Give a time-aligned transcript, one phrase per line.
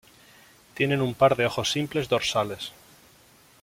[0.73, 2.71] Tienen un par de ojos simples dorsales.